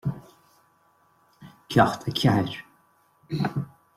[1.69, 2.55] Ceacht a Ceathair